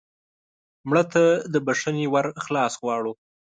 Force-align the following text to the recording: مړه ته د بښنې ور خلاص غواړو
مړه 0.89 1.03
ته 1.11 1.23
د 1.53 1.55
بښنې 1.65 2.05
ور 2.13 2.25
خلاص 2.43 2.73
غواړو 2.81 3.11